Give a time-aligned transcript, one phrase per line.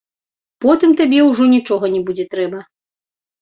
[0.63, 2.65] Потым табе ўжо нічога не будзе трэба.